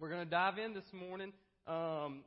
[0.00, 1.32] We're going to dive in this morning.
[1.66, 2.20] Um,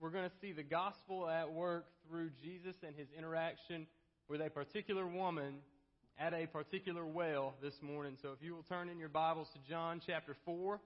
[0.00, 3.86] we're going to see the gospel at work through Jesus and his interaction
[4.26, 5.56] with a particular woman
[6.18, 8.16] at a particular well this morning.
[8.22, 10.80] So if you will turn in your Bibles to John chapter 4,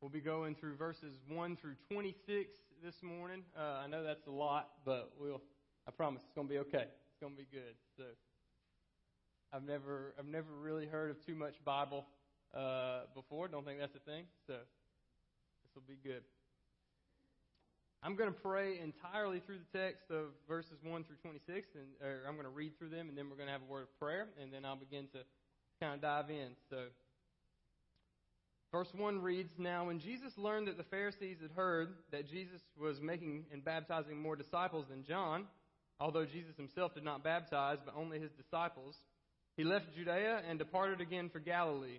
[0.00, 2.50] we'll be going through verses 1 through 26
[2.84, 3.42] this morning.
[3.58, 5.42] Uh, I know that's a lot, but we'll,
[5.88, 6.86] I promise it's going to be okay.
[6.86, 7.74] It's going to be good.
[7.96, 8.04] So
[9.52, 12.06] I've never, I've never really heard of too much Bible
[12.54, 13.48] uh, before.
[13.48, 14.24] Don't think that's a thing.
[14.46, 16.22] So this will be good.
[18.02, 21.86] I'm going to pray entirely through the text of verses 1 through 26, and
[22.28, 23.98] I'm going to read through them, and then we're going to have a word of
[23.98, 25.18] prayer, and then I'll begin to
[25.80, 26.50] kind of dive in.
[26.70, 26.76] So,
[28.70, 33.00] verse 1 reads Now, when Jesus learned that the Pharisees had heard that Jesus was
[33.00, 35.46] making and baptizing more disciples than John,
[35.98, 38.94] although Jesus himself did not baptize, but only his disciples,
[39.56, 41.98] he left Judea and departed again for Galilee.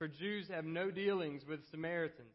[0.00, 2.32] For Jews have no dealings with Samaritans.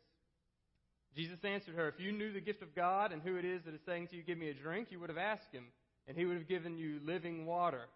[1.16, 3.74] Jesus answered her, If you knew the gift of God and who it is that
[3.74, 5.64] is saying to you, Give me a drink, you would have asked him,
[6.08, 7.88] and he would have given you living water.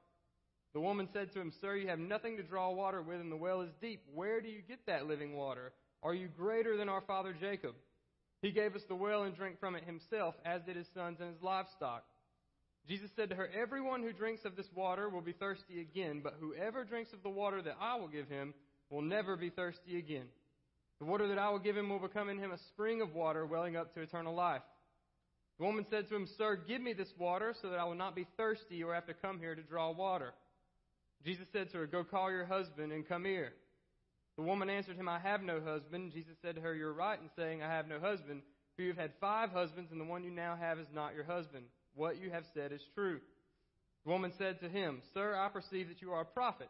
[0.73, 3.35] The woman said to him, Sir, you have nothing to draw water with, and the
[3.35, 4.01] well is deep.
[4.11, 5.71] Where do you get that living water?
[6.01, 7.75] Are you greater than our father Jacob?
[8.41, 11.31] He gave us the well and drank from it himself, as did his sons and
[11.31, 12.05] his livestock.
[12.87, 16.37] Jesus said to her, Everyone who drinks of this water will be thirsty again, but
[16.39, 18.55] whoever drinks of the water that I will give him
[18.89, 20.25] will never be thirsty again.
[20.99, 23.45] The water that I will give him will become in him a spring of water
[23.45, 24.61] welling up to eternal life.
[25.57, 28.15] The woman said to him, Sir, give me this water so that I will not
[28.15, 30.33] be thirsty or have to come here to draw water.
[31.25, 33.53] Jesus said to her, Go call your husband and come here.
[34.37, 36.13] The woman answered him, I have no husband.
[36.13, 38.41] Jesus said to her, You're right in saying, I have no husband,
[38.75, 41.25] for you have had five husbands, and the one you now have is not your
[41.25, 41.65] husband.
[41.93, 43.19] What you have said is true.
[44.05, 46.69] The woman said to him, Sir, I perceive that you are a prophet.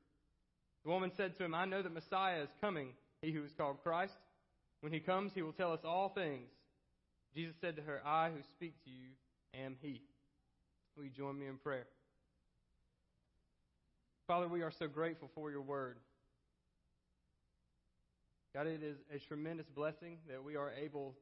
[0.83, 2.89] The woman said to him, I know that Messiah is coming,
[3.21, 4.13] he who is called Christ.
[4.81, 6.49] When he comes, he will tell us all things.
[7.35, 9.09] Jesus said to her, I who speak to you
[9.53, 10.01] am he.
[10.97, 11.85] Will you join me in prayer?
[14.27, 15.97] Father, we are so grateful for your word.
[18.53, 21.15] God, it is a tremendous blessing that we are able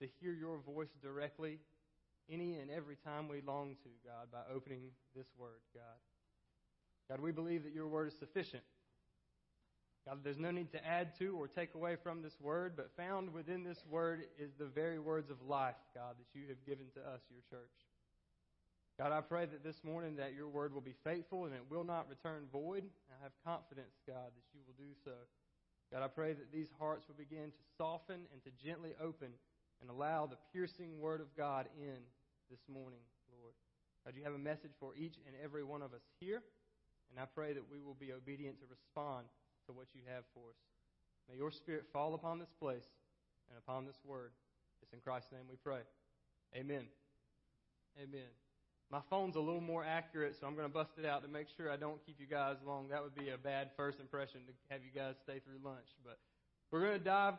[0.00, 1.58] to hear your voice directly
[2.30, 5.82] any and every time we long to, God, by opening this word, God.
[7.10, 8.62] God, we believe that your word is sufficient.
[10.06, 13.32] God, there's no need to add to or take away from this word, but found
[13.32, 17.00] within this word is the very words of life, God, that you have given to
[17.00, 17.72] us, your church.
[18.98, 21.84] God, I pray that this morning that your word will be faithful and it will
[21.84, 22.84] not return void.
[23.10, 25.16] I have confidence, God, that you will do so.
[25.92, 29.28] God, I pray that these hearts will begin to soften and to gently open
[29.80, 31.98] and allow the piercing word of God in
[32.50, 33.00] this morning,
[33.40, 33.54] Lord.
[34.04, 36.42] God, you have a message for each and every one of us here.
[37.14, 39.26] And I pray that we will be obedient to respond
[39.66, 40.58] to what you have for us.
[41.30, 42.90] May your Spirit fall upon this place
[43.48, 44.32] and upon this word.
[44.82, 45.86] It's in Christ's name we pray.
[46.56, 46.90] Amen.
[48.02, 48.34] Amen.
[48.90, 51.46] My phone's a little more accurate, so I'm going to bust it out to make
[51.56, 52.88] sure I don't keep you guys long.
[52.88, 55.86] That would be a bad first impression to have you guys stay through lunch.
[56.04, 56.18] But
[56.72, 57.34] we're going to dive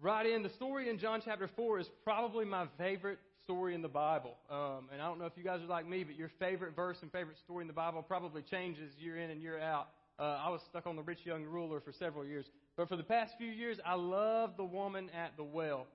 [0.00, 0.42] right in.
[0.42, 3.18] The story in John chapter 4 is probably my favorite
[3.48, 4.36] story in the Bible.
[4.50, 6.98] Um, and I don't know if you guys are like me, but your favorite verse
[7.00, 9.88] and favorite story in the Bible probably changes year in and year out.
[10.18, 12.44] Uh, I was stuck on the rich young ruler for several years.
[12.76, 15.86] But for the past few years, I love the woman at the well.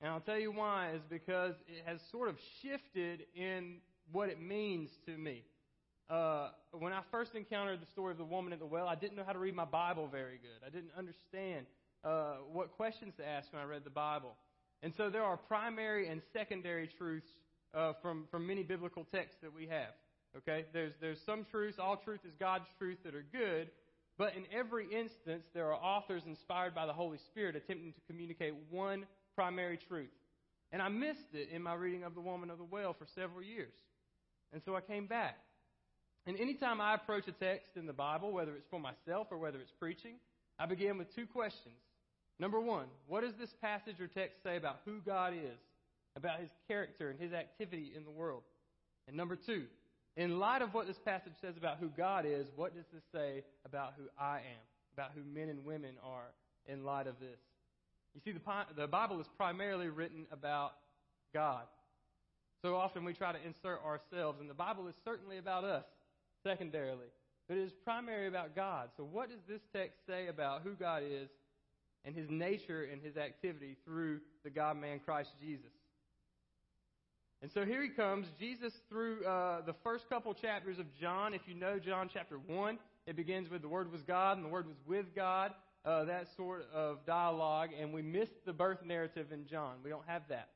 [0.00, 3.76] And I'll tell you why, is because it has sort of shifted in
[4.10, 5.44] what it means to me.
[6.10, 9.16] Uh, when I first encountered the story of the woman at the well, I didn't
[9.16, 10.66] know how to read my Bible very good.
[10.66, 11.66] I didn't understand
[12.02, 14.34] uh, what questions to ask when I read the Bible.
[14.82, 17.26] And so there are primary and secondary truths
[17.74, 19.94] uh, from, from many biblical texts that we have.
[20.36, 20.66] Okay?
[20.72, 23.70] There's, there's some truths, all truth is God's truth that are good,
[24.16, 28.54] but in every instance, there are authors inspired by the Holy Spirit attempting to communicate
[28.70, 30.10] one primary truth.
[30.72, 33.42] And I missed it in my reading of the woman of the well for several
[33.42, 33.72] years.
[34.52, 35.38] And so I came back.
[36.26, 39.60] And anytime I approach a text in the Bible, whether it's for myself or whether
[39.60, 40.16] it's preaching,
[40.58, 41.76] I begin with two questions.
[42.38, 45.58] Number one, what does this passage or text say about who God is,
[46.16, 48.42] about his character and his activity in the world?
[49.08, 49.64] And number two,
[50.16, 53.42] in light of what this passage says about who God is, what does this say
[53.64, 54.64] about who I am,
[54.94, 56.26] about who men and women are
[56.66, 57.38] in light of this?
[58.14, 58.38] You see,
[58.76, 60.72] the, Bible is primarily written about
[61.32, 61.64] God.
[62.62, 65.84] So often we try to insert ourselves, and the Bible is certainly about us,
[66.42, 67.06] secondarily.
[67.46, 68.90] But it is primarily about God.
[68.96, 71.28] So, what does this text say about who God is
[72.08, 75.68] and his nature and his activity through the God man Christ Jesus?
[77.42, 81.34] And so here he comes, Jesus, through uh, the first couple chapters of John.
[81.34, 84.48] If you know John chapter 1, it begins with the Word was God and the
[84.48, 85.52] Word was with God,
[85.84, 87.68] uh, that sort of dialogue.
[87.78, 89.74] And we missed the birth narrative in John.
[89.84, 90.48] We don't have that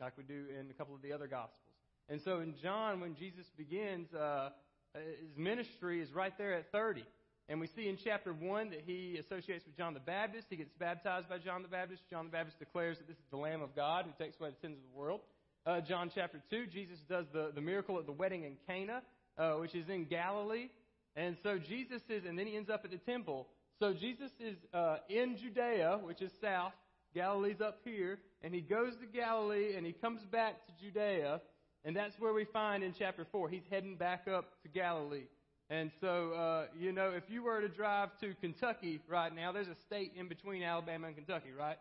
[0.00, 1.60] like we do in a couple of the other Gospels.
[2.08, 4.50] And so in John, when Jesus begins, uh,
[4.94, 7.04] his ministry is right there at 30.
[7.48, 10.46] And we see in chapter 1 that he associates with John the Baptist.
[10.48, 12.02] He gets baptized by John the Baptist.
[12.10, 14.56] John the Baptist declares that this is the Lamb of God who takes away the
[14.60, 15.20] sins of the world.
[15.66, 19.02] Uh, John chapter 2, Jesus does the, the miracle at the wedding in Cana,
[19.36, 20.68] uh, which is in Galilee.
[21.16, 23.46] And so Jesus is, and then he ends up at the temple.
[23.78, 26.72] So Jesus is uh, in Judea, which is south.
[27.14, 28.18] Galilee's up here.
[28.42, 31.40] And he goes to Galilee and he comes back to Judea.
[31.84, 33.48] And that's where we find in chapter 4.
[33.50, 35.24] He's heading back up to Galilee.
[35.70, 39.68] And so, uh, you know, if you were to drive to Kentucky right now, there's
[39.68, 41.78] a state in between Alabama and Kentucky, right?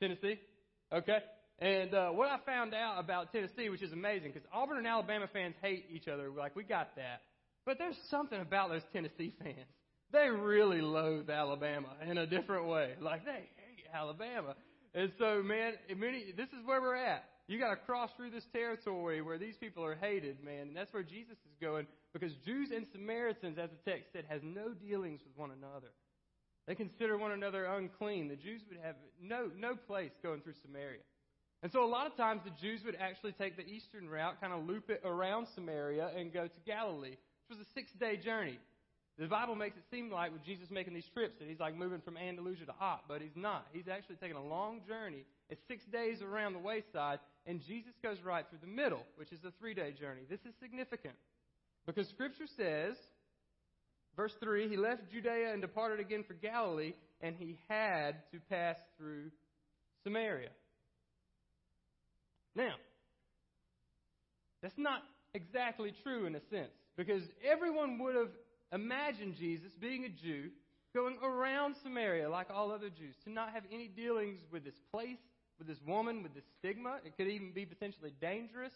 [0.00, 0.40] Tennessee?
[0.92, 1.18] Okay.
[1.60, 5.26] And uh, what I found out about Tennessee, which is amazing, because Auburn and Alabama
[5.32, 6.28] fans hate each other.
[6.30, 7.22] Like, we got that.
[7.64, 9.70] But there's something about those Tennessee fans.
[10.12, 12.94] They really loathe Alabama in a different way.
[13.00, 14.56] Like, they hate Alabama.
[14.94, 17.24] And so, man, many, this is where we're at.
[17.46, 20.92] You got to cross through this territory where these people are hated, man, and that's
[20.92, 25.20] where Jesus is going because Jews and Samaritans, as the text said, has no dealings
[25.24, 25.88] with one another.
[26.66, 28.28] They consider one another unclean.
[28.28, 31.00] The Jews would have no no place going through Samaria.
[31.62, 34.52] And so a lot of times the Jews would actually take the eastern route, kind
[34.52, 38.58] of loop it around Samaria and go to Galilee, which was a six-day journey.
[39.18, 42.00] The Bible makes it seem like with Jesus making these trips that he's like moving
[42.00, 43.66] from Andalusia to Opp, but he's not.
[43.72, 45.24] He's actually taking a long journey.
[45.50, 49.38] It's six days around the wayside, and Jesus goes right through the middle, which is
[49.44, 50.22] a three day journey.
[50.28, 51.14] This is significant
[51.86, 52.96] because Scripture says,
[54.16, 58.76] verse 3, he left Judea and departed again for Galilee, and he had to pass
[58.96, 59.30] through
[60.04, 60.50] Samaria.
[62.54, 62.74] Now,
[64.62, 65.02] that's not
[65.34, 68.30] exactly true in a sense because everyone would have
[68.72, 70.50] imagined Jesus, being a Jew,
[70.94, 75.18] going around Samaria like all other Jews, to not have any dealings with this place,
[75.58, 76.98] with this woman, with this stigma.
[77.04, 78.72] It could even be potentially dangerous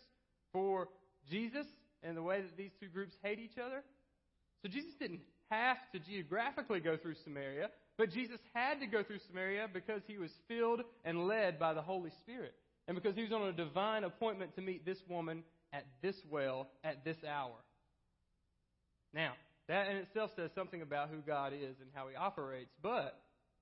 [0.52, 0.88] for
[1.30, 1.66] Jesus
[2.06, 3.82] and the way that these two groups hate each other.
[4.62, 5.20] So Jesus didn't
[5.50, 10.18] have to geographically go through Samaria, but Jesus had to go through Samaria because he
[10.18, 12.54] was filled and led by the Holy Spirit.
[12.88, 15.42] And because he was on a divine appointment to meet this woman
[15.72, 17.56] at this well at this hour.
[19.12, 19.32] Now,
[19.68, 22.70] that in itself says something about who God is and how he operates.
[22.82, 23.18] But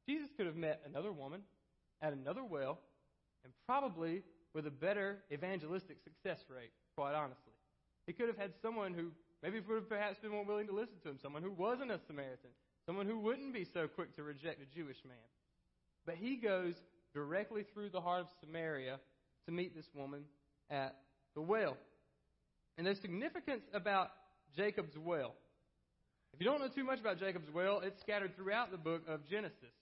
[0.07, 1.41] Jesus could have met another woman
[2.03, 2.79] at another well
[3.45, 4.23] and probably
[4.55, 7.54] with a better evangelistic success rate, quite honestly.
[8.07, 9.11] He could have had someone who
[9.43, 11.99] maybe would have perhaps been more willing to listen to him, someone who wasn't a
[12.07, 12.51] Samaritan,
[12.87, 15.17] someone who wouldn't be so quick to reject a Jewish man.
[16.07, 16.75] But he goes
[17.15, 18.99] directly through the heart of Samaria
[19.47, 20.25] to meet this woman
[20.71, 20.97] at
[21.35, 21.77] the well.
[22.77, 24.11] And there's significance about
[24.57, 25.35] Jacob's well.
[26.33, 29.25] If you don't know too much about Jacob's well, it's scattered throughout the book of
[29.29, 29.73] Genesis.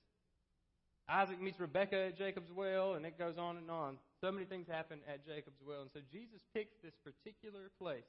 [1.09, 3.97] Isaac meets Rebekah at Jacob's well, and it goes on and on.
[4.23, 5.83] So many things happen at Jacob's well.
[5.83, 8.07] And so Jesus picks this particular place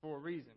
[0.00, 0.52] for a reason.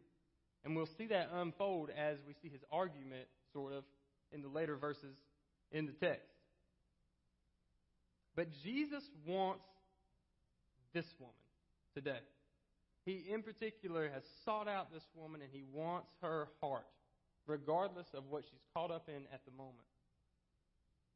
[0.63, 3.83] And we'll see that unfold as we see his argument, sort of,
[4.31, 5.15] in the later verses
[5.71, 6.29] in the text.
[8.35, 9.65] But Jesus wants
[10.93, 11.33] this woman
[11.95, 12.21] today.
[13.03, 16.85] He, in particular, has sought out this woman and he wants her heart,
[17.47, 19.87] regardless of what she's caught up in at the moment.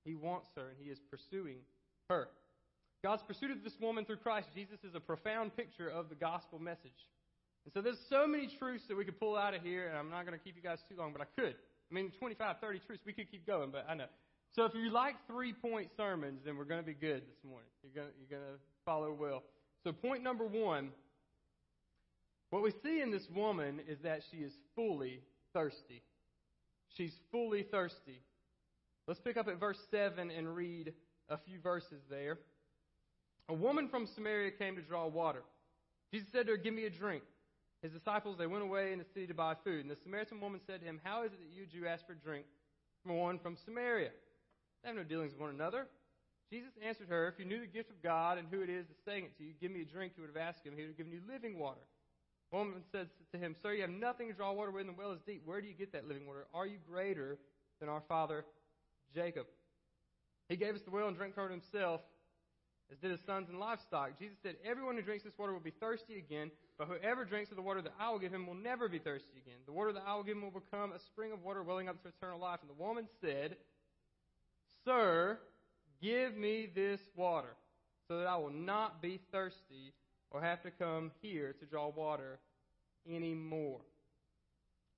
[0.04, 1.60] He wants her and he is pursuing
[2.10, 2.28] her.
[3.08, 6.60] God's pursuit of this woman through Christ Jesus is a profound picture of the gospel
[6.60, 7.08] message.
[7.64, 10.10] And so there's so many truths that we could pull out of here, and I'm
[10.10, 11.56] not going to keep you guys too long, but I could.
[11.90, 14.08] I mean, 25, 30 truths, we could keep going, but I know.
[14.58, 17.70] So if you like three point sermons, then we're going to be good this morning.
[17.82, 19.44] You're going to, you're going to follow well.
[19.86, 20.90] So, point number one
[22.50, 25.22] what we see in this woman is that she is fully
[25.54, 26.04] thirsty.
[26.98, 28.20] She's fully thirsty.
[29.08, 30.92] Let's pick up at verse 7 and read
[31.30, 32.40] a few verses there.
[33.50, 35.44] A woman from Samaria came to draw water.
[36.14, 37.24] Jesus said to her, Give me a drink.
[37.82, 39.82] His disciples, they went away in the city to buy food.
[39.82, 42.16] And the Samaritan woman said to him, How is it that you, Jew, ask for
[42.16, 42.46] drink
[43.04, 44.10] from one from Samaria?
[44.84, 45.88] They have no dealings with one another.
[46.52, 49.04] Jesus answered her, If you knew the gift of God and who it is that's
[49.06, 50.74] saying it to you, give me a drink, you would have asked him.
[50.76, 51.82] He would have given you living water.
[52.52, 54.98] The woman said to him, Sir, you have nothing to draw water with, and the
[54.98, 55.42] well is deep.
[55.46, 56.48] Where do you get that living water?
[56.54, 57.38] Are you greater
[57.80, 58.46] than our father
[59.14, 59.46] Jacob?
[60.48, 62.02] He gave us the well and drank from it himself,
[62.92, 64.18] as did his sons and livestock.
[64.20, 67.58] Jesus said, Everyone who drinks this water will be thirsty again, but whoever drinks of
[67.58, 69.60] the water that I will give him will never be thirsty again.
[69.66, 72.02] The water that I will give him will become a spring of water welling up
[72.04, 72.60] to eternal life.
[72.62, 73.58] And the woman said,
[74.86, 75.38] Sir,
[76.02, 77.56] give me this water,
[78.08, 79.94] so that I will not be thirsty
[80.32, 82.40] or have to come here to draw water
[83.10, 83.82] anymore.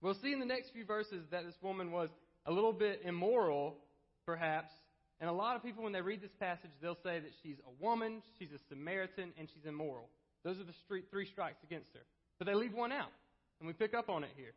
[0.01, 2.09] We'll see in the next few verses that this woman was
[2.45, 3.77] a little bit immoral,
[4.25, 4.71] perhaps,
[5.21, 7.83] and a lot of people, when they read this passage, they'll say that she's a
[7.83, 10.07] woman, she's a Samaritan, and she's immoral.
[10.43, 12.01] Those are the three strikes against her.
[12.37, 13.11] But they leave one out,
[13.59, 14.53] and we pick up on it here.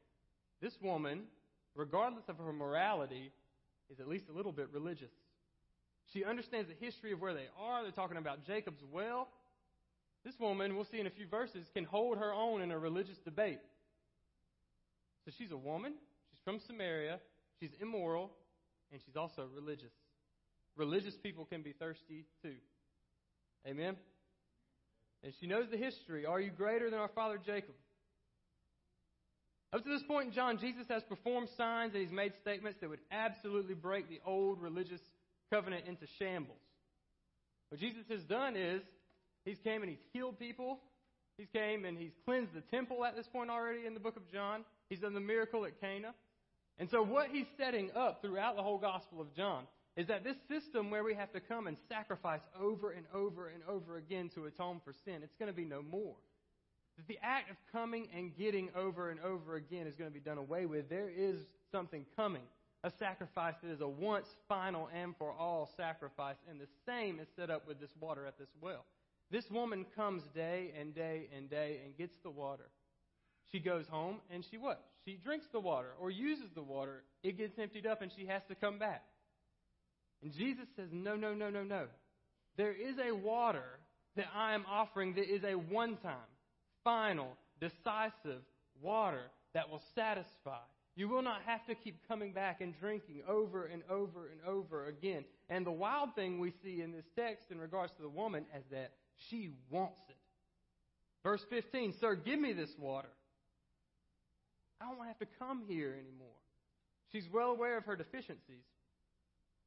[0.61, 1.23] This woman,
[1.75, 3.33] regardless of her morality,
[3.91, 5.11] is at least a little bit religious.
[6.13, 7.83] She understands the history of where they are.
[7.83, 9.29] They're talking about Jacob's well.
[10.25, 13.19] This woman, we'll see in a few verses, can hold her own in a religious
[13.25, 13.59] debate.
[15.25, 15.95] So she's a woman,
[16.31, 17.19] she's from Samaria,
[17.59, 18.31] she's immoral,
[18.93, 19.93] and she's also religious.
[20.77, 22.57] Religious people can be thirsty too.
[23.67, 23.97] Amen?
[25.23, 26.27] And she knows the history.
[26.27, 27.75] Are you greater than our father Jacob?
[29.73, 32.91] Up to this point in John, Jesus has performed signs and he's made statements that
[32.91, 35.01] would absolutely break the old religious
[35.51, 36.59] covenant into shambles.
[37.71, 38.83] What Jesus has done is
[39.45, 40.81] he's came and he's healed people.
[41.39, 44.31] He's came and he's cleansed the temple at this point already in the book of
[44.31, 44.65] John.
[44.91, 46.13] He's done the miracle at Cana.
[46.79, 49.65] And so what he's setting up throughout the whole Gospel of John
[49.97, 53.63] is that this system where we have to come and sacrifice over and over and
[53.69, 56.15] over again to atone for sin, it's going to be no more.
[56.97, 60.21] That the act of coming and getting over and over again is going to be
[60.21, 60.89] done away with.
[60.89, 61.37] There is
[61.71, 62.43] something coming,
[62.85, 66.37] a sacrifice that is a once, final, and for all sacrifice.
[66.49, 68.85] And the same is set up with this water at this well.
[69.31, 72.69] This woman comes day and day and day and gets the water.
[73.51, 74.83] She goes home and she what?
[75.05, 77.03] She drinks the water or uses the water.
[77.23, 79.03] It gets emptied up and she has to come back.
[80.23, 81.87] And Jesus says, No, no, no, no, no.
[82.57, 83.79] There is a water
[84.17, 86.15] that I am offering that is a one time,
[86.85, 88.43] final, decisive
[88.81, 90.61] water that will satisfy.
[90.95, 94.87] You will not have to keep coming back and drinking over and over and over
[94.87, 95.25] again.
[95.49, 98.65] And the wild thing we see in this text in regards to the woman is
[98.71, 98.93] that
[99.31, 100.17] she wants it.
[101.23, 103.09] Verse 15, Sir, give me this water.
[104.81, 106.29] I don't have to come here anymore.
[107.13, 108.65] She's well aware of her deficiencies.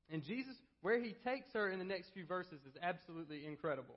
[0.09, 3.95] And Jesus, where he takes her in the next few verses, is absolutely incredible.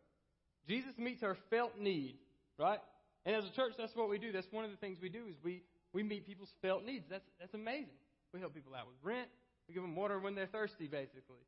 [0.67, 2.17] Jesus meets her felt need,
[2.59, 2.81] right?
[3.25, 4.33] And as a church, that's what we do.
[4.33, 5.63] That's one of the things we do is we,
[5.93, 7.05] we meet people's felt needs.
[7.11, 7.99] That's, that's amazing.
[8.33, 9.29] We help people out with rent.
[9.69, 11.45] We give them water when they're thirsty, basically.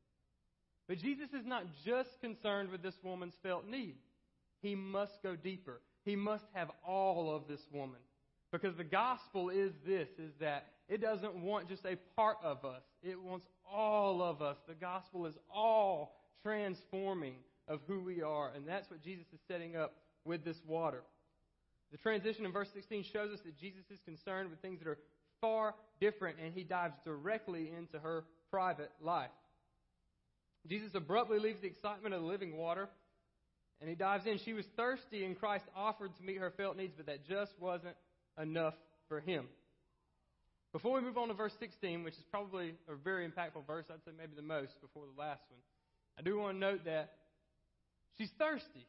[0.89, 3.97] But Jesus is not just concerned with this woman's felt need.
[4.61, 5.81] He must go deeper.
[6.05, 8.01] He must have all of this woman.
[8.53, 12.83] Because the gospel is this, is that it doesn't want just a part of us.
[13.03, 14.57] It wants all of us.
[14.67, 17.37] The gospel is all transforming
[17.69, 18.51] of who we are.
[18.55, 21.03] And that's what Jesus is setting up with this water.
[21.93, 24.99] The transition in verse 16 shows us that Jesus is concerned with things that are
[25.41, 29.31] far different, and he dives directly into her private life.
[30.69, 32.89] Jesus abruptly leaves the excitement of the living water,
[33.81, 34.39] and he dives in.
[34.45, 37.97] She was thirsty, and Christ offered to meet her felt needs, but that just wasn't
[38.41, 38.75] enough
[39.09, 39.47] for him.
[40.73, 44.05] Before we move on to verse 16, which is probably a very impactful verse, I'd
[44.05, 45.61] say maybe the most before the last one,
[46.19, 47.13] I do want to note that
[48.19, 48.87] she's thirsty.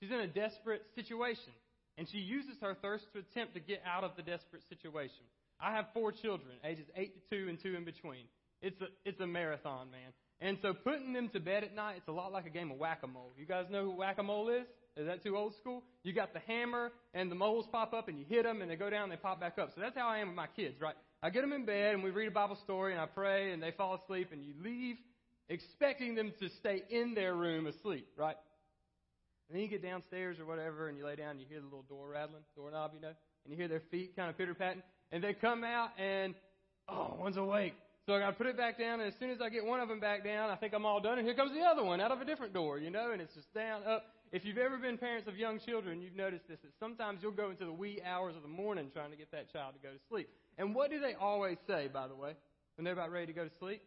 [0.00, 1.52] She's in a desperate situation.
[1.96, 5.24] And she uses her thirst to attempt to get out of the desperate situation.
[5.60, 8.24] I have four children, ages 8 to 2 and 2 in between.
[8.60, 10.12] It's a, it's a marathon, man.
[10.40, 12.78] And so putting them to bed at night, it's a lot like a game of
[12.78, 13.32] whack-a-mole.
[13.38, 14.66] You guys know who whack-a-mole is?
[14.96, 15.82] Is that too old school?
[16.02, 18.76] You got the hammer and the moles pop up and you hit them and they
[18.76, 19.70] go down and they pop back up.
[19.74, 20.94] So that's how I am with my kids, right?
[21.22, 23.62] I get them in bed and we read a Bible story and I pray and
[23.62, 24.96] they fall asleep and you leave
[25.48, 28.36] expecting them to stay in their room asleep, right?
[29.48, 31.64] And then you get downstairs or whatever and you lay down and you hear the
[31.64, 33.12] little door rattling, doorknob, you know,
[33.44, 36.34] and you hear their feet kind of pitter patting and they come out and,
[36.88, 37.74] oh, one's awake.
[38.06, 39.78] So I got to put it back down, and as soon as I get one
[39.78, 42.00] of them back down, I think I'm all done, and here comes the other one
[42.00, 44.06] out of a different door, you know, and it's just down, up.
[44.32, 47.50] If you've ever been parents of young children, you've noticed this, that sometimes you'll go
[47.50, 50.00] into the wee hours of the morning trying to get that child to go to
[50.08, 50.30] sleep.
[50.56, 52.32] And what do they always say, by the way,
[52.76, 53.82] when they're about ready to go to sleep?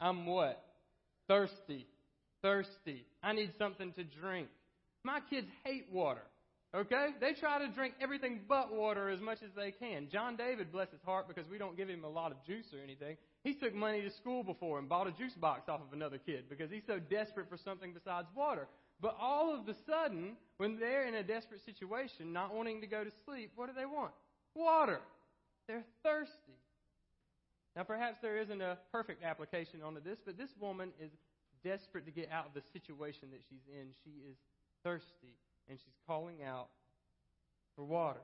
[0.00, 0.60] I'm what?
[1.28, 1.86] Thirsty.
[2.42, 3.06] thirsty.
[3.22, 4.48] I need something to drink.
[5.04, 6.22] My kids hate water.
[6.74, 7.10] Okay?
[7.20, 10.08] They try to drink everything but water as much as they can.
[10.10, 12.82] John David, bless his heart, because we don't give him a lot of juice or
[12.82, 16.18] anything, he took money to school before and bought a juice box off of another
[16.18, 18.66] kid because he's so desperate for something besides water.
[19.02, 23.02] But all of a sudden, when they're in a desperate situation, not wanting to go
[23.02, 24.12] to sleep, what do they want?
[24.54, 25.00] Water.
[25.66, 26.56] They're thirsty.
[27.74, 31.10] Now, perhaps there isn't a perfect application onto this, but this woman is
[31.64, 33.88] desperate to get out of the situation that she's in.
[34.04, 34.36] She is
[34.84, 35.34] thirsty
[35.68, 36.68] and she's calling out
[37.74, 38.20] for water.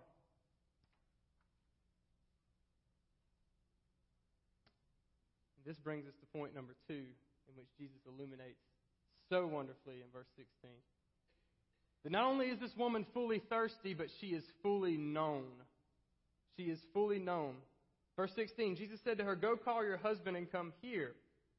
[5.66, 7.04] This brings us to point number two,
[7.48, 8.62] in which Jesus illuminates
[9.28, 10.70] so wonderfully in verse 16.
[12.04, 15.44] That not only is this woman fully thirsty, but she is fully known.
[16.56, 17.54] She is fully known.
[18.16, 21.12] Verse 16 Jesus said to her, Go call your husband and come here.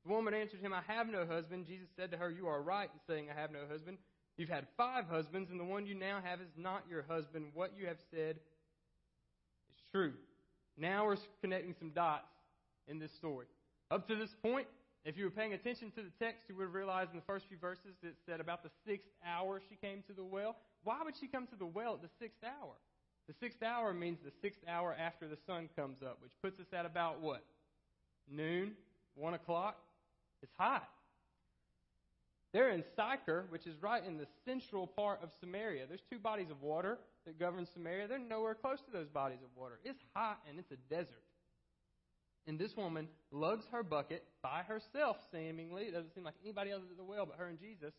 [0.06, 1.68] The woman answered him, I have no husband.
[1.68, 3.98] Jesus said to her, You are right in saying, I have no husband.
[4.38, 7.48] You've had five husbands, and the one you now have is not your husband.
[7.54, 10.14] What you have said is true.
[10.78, 12.32] Now we're connecting some dots
[12.88, 13.48] in this story.
[13.92, 14.68] Up to this point,
[15.06, 17.48] if you were paying attention to the text, you would have realized in the first
[17.48, 20.58] few verses it said about the sixth hour she came to the well.
[20.84, 22.74] Why would she come to the well at the sixth hour?
[23.28, 26.66] The sixth hour means the sixth hour after the sun comes up, which puts us
[26.74, 27.44] at about what?
[28.30, 28.74] Noon?
[29.16, 29.78] One o'clock?
[30.42, 30.88] It's hot.
[32.52, 35.86] They're in Sychar, which is right in the central part of Samaria.
[35.88, 38.08] There's two bodies of water that govern Samaria.
[38.08, 39.80] They're nowhere close to those bodies of water.
[39.84, 41.24] It's hot and it's a desert.
[42.50, 45.84] And this woman lugs her bucket by herself, seemingly.
[45.84, 47.94] It doesn't seem like anybody else at the well but her and Jesus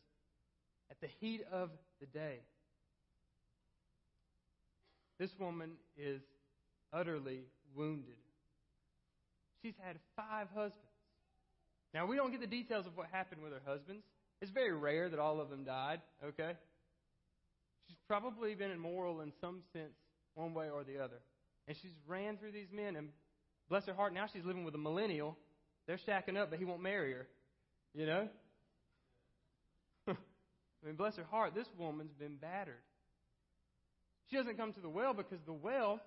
[0.90, 2.40] at the heat of the day.
[5.21, 6.21] This woman is
[6.92, 7.42] utterly
[7.76, 8.16] wounded.
[9.62, 10.75] She's had five husbands.
[11.95, 14.02] Now, we don't get the details of what happened with her husbands.
[14.42, 16.54] It's very rare that all of them died, okay?
[17.87, 19.95] She's probably been immoral in some sense,
[20.35, 21.20] one way or the other.
[21.68, 23.11] And she's ran through these men, and
[23.70, 25.38] bless her heart, now she's living with a millennial.
[25.87, 27.26] They're shacking up, but he won't marry her.
[27.94, 28.28] You know?
[30.09, 30.14] I
[30.85, 32.83] mean, bless her heart, this woman's been battered.
[34.28, 36.00] She doesn't come to the well because the well,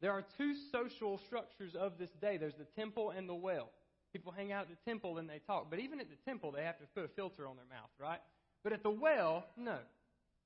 [0.00, 3.70] there are two social structures of this day there's the temple and the well.
[4.12, 5.68] People hang out at the temple and they talk.
[5.70, 8.20] But even at the temple, they have to put a filter on their mouth, right?
[8.62, 9.78] But at the well, no.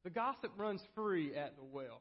[0.05, 2.01] The gossip runs free at the well.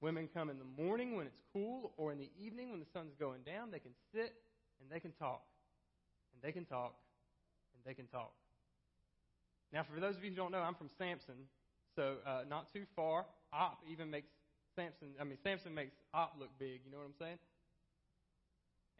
[0.00, 3.14] Women come in the morning when it's cool, or in the evening when the sun's
[3.18, 3.70] going down.
[3.70, 4.34] They can sit
[4.80, 5.42] and they can talk.
[6.32, 6.94] And they can talk.
[7.74, 8.32] And they can talk.
[9.72, 11.46] Now, for those of you who don't know, I'm from Samson,
[11.94, 13.26] so uh, not too far.
[13.52, 14.28] Opp even makes
[14.74, 16.80] Samson, I mean, Samson makes Opp look big.
[16.84, 17.38] You know what I'm saying?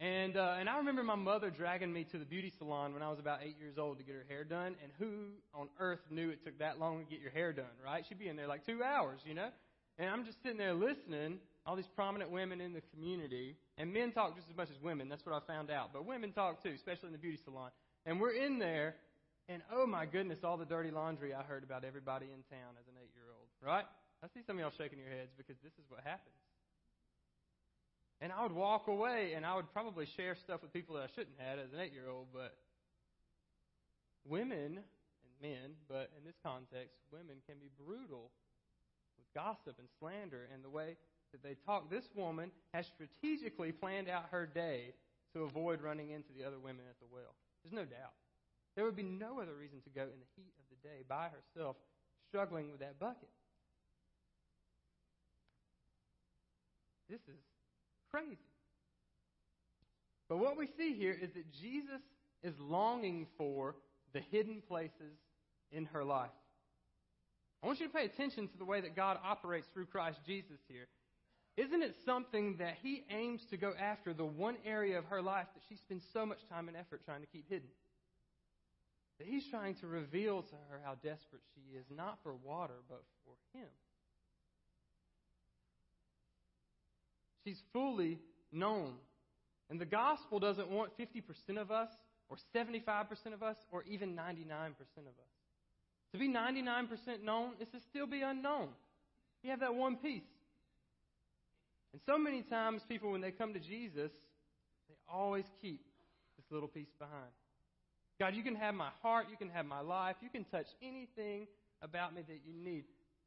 [0.00, 3.10] And, uh, and I remember my mother dragging me to the beauty salon when I
[3.10, 4.74] was about eight years old to get her hair done.
[4.82, 8.04] And who on earth knew it took that long to get your hair done, right?
[8.08, 9.48] She'd be in there like two hours, you know?
[10.00, 11.36] And I'm just sitting there listening,
[11.66, 13.54] all these prominent women in the community.
[13.76, 15.10] And men talk just as much as women.
[15.10, 15.92] That's what I found out.
[15.92, 17.68] But women talk too, especially in the beauty salon.
[18.06, 18.96] And we're in there,
[19.46, 22.88] and oh my goodness, all the dirty laundry I heard about everybody in town as
[22.88, 23.84] an eight year old, right?
[24.24, 26.40] I see some of y'all shaking your heads because this is what happens.
[28.22, 31.12] And I would walk away and I would probably share stuff with people that I
[31.12, 32.56] shouldn't have as an eight year old, but
[34.24, 38.32] women and men, but in this context, women can be brutal
[39.34, 40.96] gossip and slander and the way
[41.32, 41.90] that they talk.
[41.90, 44.94] This woman has strategically planned out her day
[45.34, 47.34] to avoid running into the other women at the well.
[47.62, 48.12] There's no doubt.
[48.76, 51.28] There would be no other reason to go in the heat of the day by
[51.28, 51.76] herself,
[52.28, 53.28] struggling with that bucket.
[57.08, 57.40] This is
[58.10, 58.38] crazy.
[60.28, 62.00] But what we see here is that Jesus
[62.42, 63.74] is longing for
[64.12, 65.18] the hidden places
[65.72, 66.30] in her life.
[67.62, 70.58] I want you to pay attention to the way that God operates through Christ Jesus
[70.68, 70.88] here.
[71.56, 75.46] Isn't it something that He aims to go after the one area of her life
[75.54, 77.68] that she spends so much time and effort trying to keep hidden?
[79.18, 83.02] That He's trying to reveal to her how desperate she is, not for water, but
[83.24, 83.68] for Him.
[87.44, 88.20] She's fully
[88.52, 88.94] known.
[89.68, 91.90] And the gospel doesn't want 50% of us,
[92.28, 95.39] or 75% of us, or even 99% of us.
[96.12, 98.68] To be 99% known is to still be unknown.
[99.42, 100.22] You have that one piece.
[101.92, 104.10] And so many times, people, when they come to Jesus,
[104.88, 105.84] they always keep
[106.36, 107.30] this little piece behind.
[108.18, 111.46] God, you can have my heart, you can have my life, you can touch anything
[111.82, 112.84] about me that you need.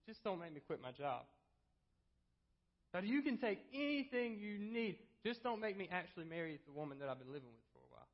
[0.07, 1.23] Just don't make me quit my job.
[2.93, 4.97] God, you can take anything you need.
[5.25, 7.91] Just don't make me actually marry the woman that I've been living with for a
[7.95, 8.07] while.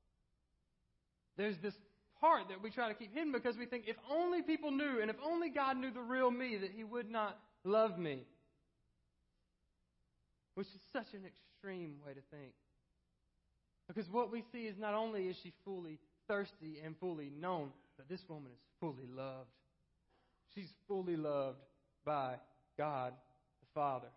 [1.36, 1.74] There's this
[2.22, 5.10] heart that we try to keep hidden because we think if only people knew and
[5.10, 8.24] if only God knew the real me, that he would not love me.
[10.56, 12.54] Which is such an extreme way to think.
[13.88, 18.08] Because what we see is not only is she fully thirsty and fully known, but
[18.08, 19.50] this woman is fully loved.
[20.54, 21.58] She's fully loved
[22.06, 22.36] by
[22.78, 23.14] God
[23.62, 24.08] the Father,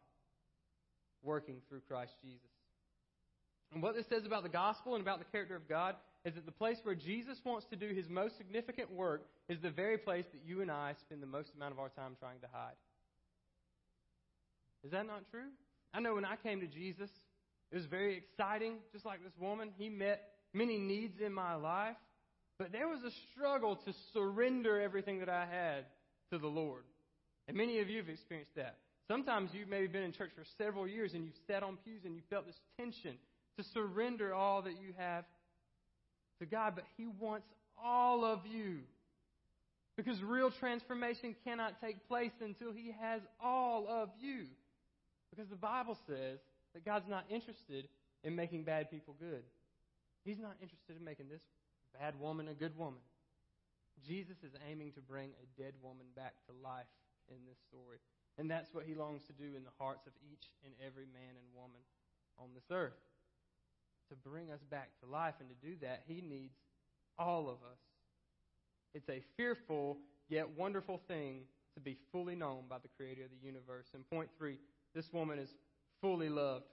[1.23, 2.41] working through Christ Jesus.
[3.73, 6.46] And what this says about the gospel and about the character of God is that
[6.46, 10.24] the place where Jesus wants to do his most significant work is the very place
[10.32, 12.76] that you and I spend the most amount of our time trying to hide.
[14.85, 15.48] Is that not true?
[15.92, 17.11] I know when I came to Jesus,
[17.70, 19.70] it was very exciting, just like this woman.
[19.76, 20.20] He met
[20.54, 21.96] many needs in my life,
[22.58, 25.87] but there was a struggle to surrender everything that I had
[26.30, 26.85] to the Lord.
[27.48, 28.78] And many of you have experienced that.
[29.08, 32.14] Sometimes you've maybe been in church for several years and you've sat on pews and
[32.14, 33.16] you felt this tension
[33.58, 35.24] to surrender all that you have
[36.42, 37.46] to God, but He wants
[37.83, 38.78] all of you.
[39.96, 44.46] Because real transformation cannot take place until He has all of you.
[45.31, 46.38] Because the Bible says
[46.74, 47.88] that God's not interested
[48.24, 49.42] in making bad people good.
[50.24, 51.42] He's not interested in making this
[51.98, 53.00] bad woman a good woman.
[54.07, 56.90] Jesus is aiming to bring a dead woman back to life
[57.28, 57.98] in this story.
[58.38, 61.37] And that's what he longs to do in the hearts of each and every man
[61.37, 61.81] and woman
[62.38, 62.96] on this earth
[64.12, 65.35] to bring us back to life.
[65.40, 66.55] And to do that, He needs
[67.18, 67.79] all of us.
[68.94, 69.98] It's a fearful
[70.29, 71.40] yet wonderful thing
[71.75, 73.87] to be fully known by the Creator of the universe.
[73.94, 74.59] And point three
[74.94, 75.48] this woman is
[76.01, 76.64] fully loved.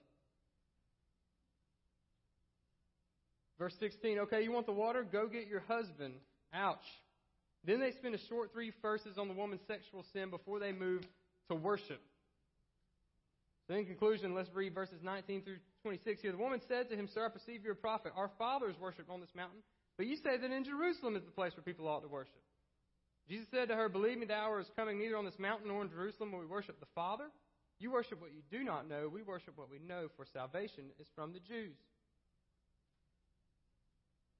[3.57, 5.05] Verse 16, okay, you want the water?
[5.09, 6.13] Go get your husband.
[6.53, 6.85] Ouch.
[7.65, 11.03] Then they spend a short three verses on the woman's sexual sin before they move
[11.49, 12.01] to worship.
[13.69, 16.31] So in conclusion, let's read verses 19 through 26 here.
[16.31, 18.13] The woman said to him, Sir, I perceive you're a prophet.
[18.17, 19.59] Our fathers worshipped on this mountain,
[19.95, 22.41] but you say that in Jerusalem is the place where people ought to worship.
[23.29, 25.83] Jesus said to her, Believe me, the hour is coming neither on this mountain nor
[25.83, 27.25] in Jerusalem where we worship the Father.
[27.77, 29.07] You worship what you do not know.
[29.07, 31.77] We worship what we know, for salvation is from the Jews.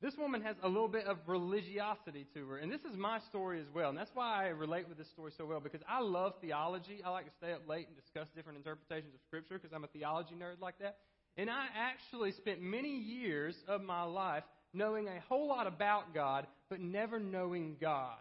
[0.02, 2.58] This woman has a little bit of religiosity to her.
[2.58, 3.90] And this is my story as well.
[3.90, 7.02] And that's why I relate with this story so well, because I love theology.
[7.06, 9.88] I like to stay up late and discuss different interpretations of Scripture because I'm a
[9.88, 10.98] theology nerd like that.
[11.36, 16.48] And I actually spent many years of my life knowing a whole lot about God,
[16.70, 18.18] but never knowing God.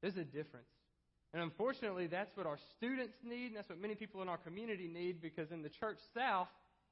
[0.00, 0.66] There's a difference.
[1.32, 4.88] And unfortunately, that's what our students need, and that's what many people in our community
[4.88, 6.48] need, because in the church south,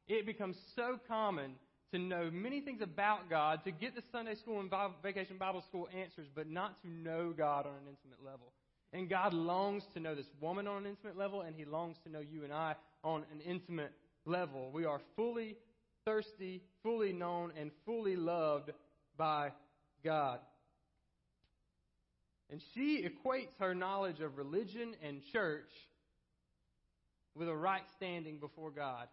[0.08, 1.52] it becomes so common
[1.92, 4.70] to know many things about God, to get the Sunday school and
[5.02, 8.52] vacation Bible school answers, but not to know God on an intimate level.
[8.92, 12.10] And God longs to know this woman on an intimate level, and He longs to
[12.10, 12.74] know you and I
[13.04, 13.92] on an intimate
[14.24, 14.70] level.
[14.72, 15.56] We are fully
[16.04, 18.70] thirsty, fully known, and fully loved
[19.16, 19.52] by
[20.04, 20.40] God.
[22.50, 25.70] And she equates her knowledge of religion and church
[27.36, 29.06] with a right standing before God.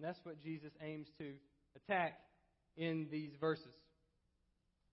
[0.00, 1.26] And that's what Jesus aims to
[1.76, 2.14] attack
[2.78, 3.66] in these verses.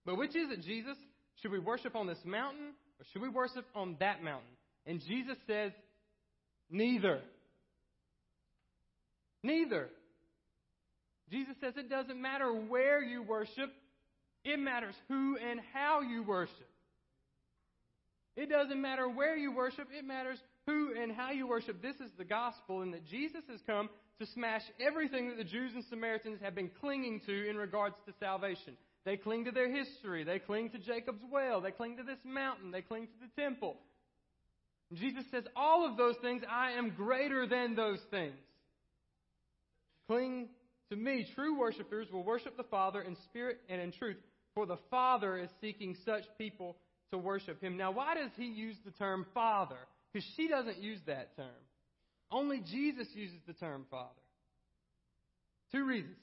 [0.06, 0.98] But which is it, Jesus?
[1.42, 4.50] Should we worship on this mountain or should we worship on that mountain?
[4.86, 5.72] And Jesus says,
[6.70, 7.22] neither.
[9.44, 9.88] Neither.
[11.32, 13.72] Jesus says it doesn't matter where you worship,
[14.44, 16.68] it matters who and how you worship.
[18.36, 21.82] It doesn't matter where you worship, it matters who and how you worship.
[21.82, 25.72] This is the gospel, and that Jesus has come to smash everything that the Jews
[25.74, 28.76] and Samaritans have been clinging to in regards to salvation.
[29.06, 30.24] They cling to their history.
[30.24, 31.62] They cling to Jacob's well.
[31.62, 32.72] They cling to this mountain.
[32.72, 33.78] They cling to the temple.
[34.90, 38.36] And Jesus says, All of those things, I am greater than those things.
[40.08, 40.50] Cling
[40.90, 41.28] to me.
[41.36, 44.18] True worshippers will worship the Father in spirit and in truth,
[44.56, 46.78] for the Father is seeking such people
[47.12, 47.78] to worship him.
[47.78, 49.78] Now, why does he use the term Father?
[50.12, 51.48] Because she doesn't use that term.
[52.32, 54.10] Only Jesus uses the term Father.
[55.72, 56.16] Two reasons.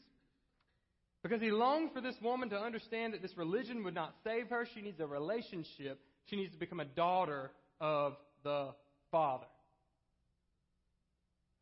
[1.22, 4.66] Because he longed for this woman to understand that this religion would not save her.
[4.74, 5.98] She needs a relationship.
[6.26, 8.68] She needs to become a daughter of the
[9.10, 9.46] Father.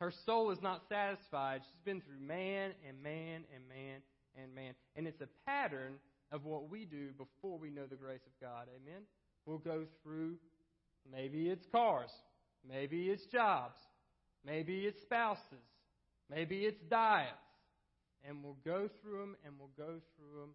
[0.00, 1.60] Her soul is not satisfied.
[1.62, 4.00] She's been through man and man and man
[4.36, 4.74] and man.
[4.96, 5.94] And it's a pattern
[6.32, 8.66] of what we do before we know the grace of God.
[8.68, 9.02] Amen?
[9.46, 10.34] We'll go through,
[11.10, 12.10] maybe it's cars,
[12.68, 13.78] maybe it's jobs,
[14.44, 15.66] Maybe it's spouses.
[16.30, 17.30] Maybe it's diets.
[18.26, 20.50] And we'll go through them and we'll go through them.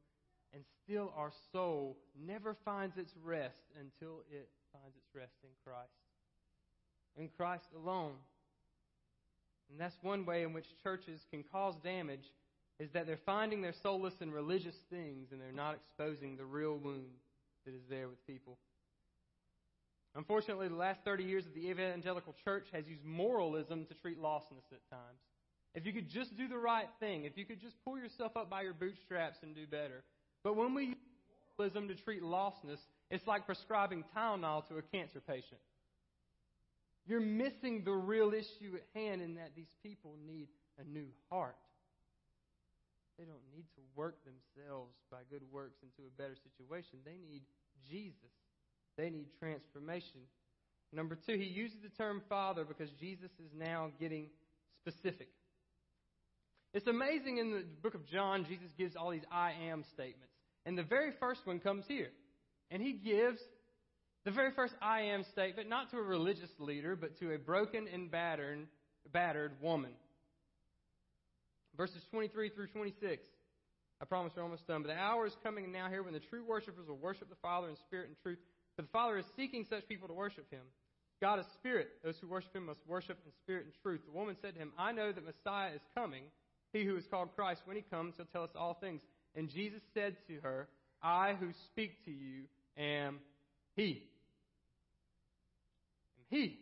[0.53, 5.89] And still our soul never finds its rest until it finds its rest in Christ.
[7.17, 8.13] In Christ alone.
[9.69, 12.31] And that's one way in which churches can cause damage
[12.79, 16.77] is that they're finding their solace in religious things and they're not exposing the real
[16.77, 17.05] wound
[17.65, 18.57] that is there with people.
[20.17, 24.65] Unfortunately, the last 30 years of the evangelical church has used moralism to treat lostness
[24.71, 25.21] at times.
[25.75, 28.49] If you could just do the right thing, if you could just pull yourself up
[28.49, 30.03] by your bootstraps and do better.
[30.43, 30.95] But when we use
[31.55, 32.79] moralism to treat lostness,
[33.11, 35.61] it's like prescribing Tylenol to a cancer patient.
[37.05, 40.47] You're missing the real issue at hand in that these people need
[40.79, 41.55] a new heart.
[43.19, 46.99] They don't need to work themselves by good works into a better situation.
[47.05, 47.43] They need
[47.87, 48.33] Jesus.
[48.97, 50.21] They need transformation.
[50.91, 54.29] Number two, he uses the term Father because Jesus is now getting
[54.81, 55.27] specific.
[56.73, 60.33] It's amazing in the book of John, Jesus gives all these I am statements.
[60.65, 62.09] And the very first one comes here.
[62.71, 63.39] And he gives
[64.25, 67.87] the very first I am statement not to a religious leader, but to a broken
[67.91, 68.67] and battered,
[69.11, 69.91] battered woman.
[71.77, 73.23] Verses 23 through 26.
[74.01, 74.83] I promise we're almost done.
[74.83, 77.69] But the hour is coming now here when the true worshippers will worship the Father
[77.69, 78.39] in spirit and truth.
[78.77, 80.61] For the Father is seeking such people to worship him.
[81.19, 81.89] God is spirit.
[82.03, 84.01] Those who worship him must worship in spirit and truth.
[84.05, 86.23] The woman said to him, I know that Messiah is coming.
[86.73, 89.01] He who is called Christ, when he comes, he'll tell us all things.
[89.35, 90.67] And Jesus said to her,
[91.01, 92.43] I who speak to you
[92.77, 93.17] am
[93.75, 94.03] he.
[96.19, 96.59] Am he.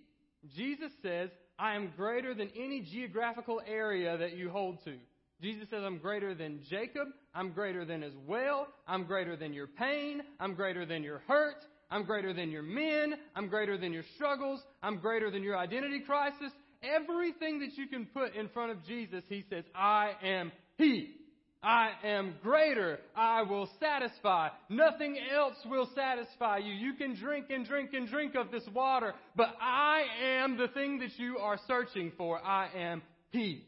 [0.55, 4.95] Jesus says, I am greater than any geographical area that you hold to.
[5.41, 7.09] Jesus says, I'm greater than Jacob.
[7.33, 8.67] I'm greater than his well.
[8.87, 10.21] I'm greater than your pain.
[10.39, 11.65] I'm greater than your hurt.
[11.89, 13.15] I'm greater than your men.
[13.35, 14.61] I'm greater than your struggles.
[14.81, 16.51] I'm greater than your identity crisis.
[16.83, 21.15] Everything that you can put in front of Jesus, he says, I am He.
[21.63, 22.99] I am greater.
[23.15, 24.49] I will satisfy.
[24.69, 26.71] Nothing else will satisfy you.
[26.71, 30.99] You can drink and drink and drink of this water, but I am the thing
[30.99, 32.39] that you are searching for.
[32.39, 33.65] I am He.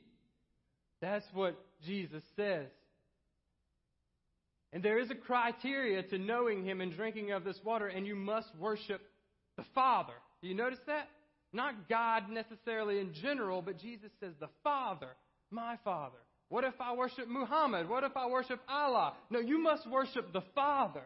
[1.02, 2.68] That's what Jesus says.
[4.74, 8.16] And there is a criteria to knowing Him and drinking of this water, and you
[8.16, 9.02] must worship
[9.58, 10.14] the Father.
[10.42, 11.08] Do you notice that?
[11.54, 15.10] Not God necessarily in general, but Jesus says, the Father,
[15.50, 16.18] my Father.
[16.50, 17.90] What if I worship Muhammad?
[17.90, 19.14] What if I worship Allah?
[19.30, 21.04] No, you must worship the Father.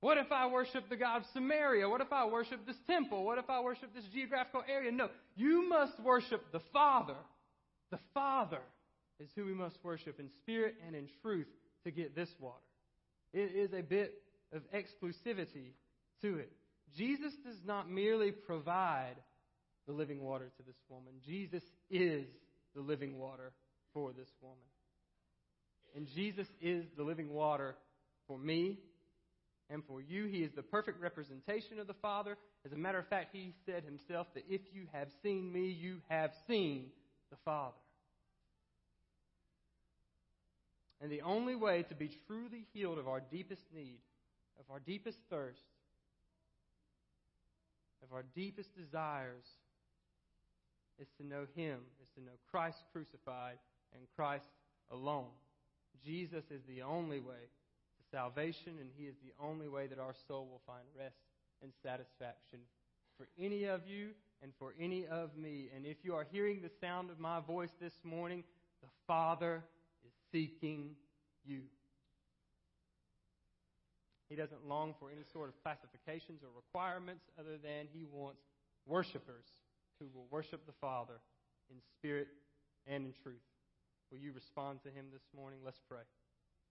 [0.00, 1.88] What if I worship the God of Samaria?
[1.88, 3.24] What if I worship this temple?
[3.24, 4.92] What if I worship this geographical area?
[4.92, 7.16] No, you must worship the Father.
[7.90, 8.60] The Father
[9.18, 11.46] is who we must worship in spirit and in truth
[11.86, 12.58] to get this water.
[13.32, 14.14] It is a bit
[14.52, 15.72] of exclusivity
[16.20, 16.50] to it.
[16.96, 19.16] Jesus does not merely provide
[19.86, 22.26] the living water to this woman, Jesus is
[22.74, 23.52] the living water
[23.94, 24.58] for this woman.
[25.94, 27.76] And Jesus is the living water
[28.26, 28.80] for me
[29.70, 30.26] and for you.
[30.26, 32.36] He is the perfect representation of the Father.
[32.66, 35.98] As a matter of fact, he said himself that if you have seen me, you
[36.08, 36.86] have seen
[37.30, 37.76] the Father.
[41.00, 43.98] And the only way to be truly healed of our deepest need,
[44.58, 45.60] of our deepest thirst,
[48.02, 49.44] of our deepest desires,
[50.98, 53.58] is to know Him, is to know Christ crucified
[53.94, 54.48] and Christ
[54.90, 55.28] alone.
[56.04, 60.14] Jesus is the only way to salvation, and He is the only way that our
[60.26, 61.16] soul will find rest
[61.62, 62.60] and satisfaction
[63.18, 64.10] for any of you
[64.42, 65.68] and for any of me.
[65.74, 68.44] And if you are hearing the sound of my voice this morning,
[68.82, 69.62] the Father
[70.36, 70.90] seeking
[71.46, 71.62] you.
[74.28, 78.42] He doesn't long for any sort of classifications or requirements other than he wants
[78.86, 79.46] worshipers
[79.98, 81.14] who will worship the Father
[81.70, 82.28] in spirit
[82.86, 83.40] and in truth.
[84.10, 85.60] Will you respond to him this morning?
[85.64, 86.04] Let's pray.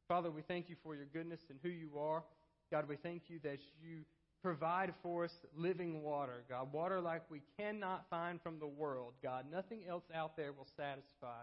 [0.07, 2.23] Father, we thank you for your goodness and who you are.
[2.71, 4.01] God, we thank you that you
[4.43, 9.45] provide for us living water, God, water like we cannot find from the world, God.
[9.51, 11.41] Nothing else out there will satisfy.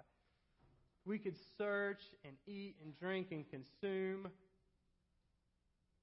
[1.04, 4.28] We could search and eat and drink and consume.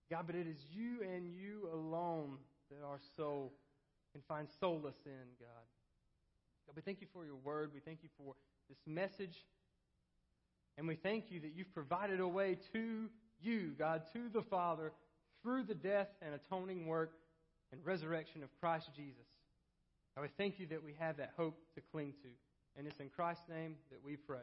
[0.09, 2.37] God, but it is you and you alone
[2.69, 3.53] that our soul
[4.11, 5.65] can find solace in, God.
[6.67, 7.71] God, we thank you for your word.
[7.73, 8.33] We thank you for
[8.67, 9.45] this message.
[10.77, 13.09] And we thank you that you've provided a way to
[13.41, 14.91] you, God, to the Father,
[15.41, 17.11] through the death and atoning work
[17.71, 19.27] and resurrection of Christ Jesus.
[20.15, 22.29] God, we thank you that we have that hope to cling to.
[22.77, 24.39] And it's in Christ's name that we pray.